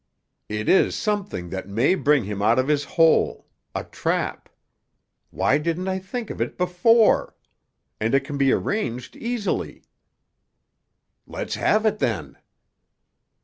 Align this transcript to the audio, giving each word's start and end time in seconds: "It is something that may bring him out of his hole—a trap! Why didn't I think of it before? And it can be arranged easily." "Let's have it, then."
"It 0.49 0.67
is 0.67 0.95
something 0.95 1.49
that 1.51 1.69
may 1.69 1.93
bring 1.93 2.23
him 2.23 2.41
out 2.41 2.57
of 2.57 2.67
his 2.69 2.85
hole—a 2.85 3.83
trap! 3.83 4.49
Why 5.29 5.59
didn't 5.59 5.87
I 5.87 5.99
think 5.99 6.31
of 6.31 6.41
it 6.41 6.57
before? 6.57 7.35
And 7.99 8.15
it 8.15 8.23
can 8.23 8.39
be 8.39 8.51
arranged 8.51 9.15
easily." 9.15 9.83
"Let's 11.27 11.53
have 11.53 11.85
it, 11.85 11.99
then." 11.99 12.37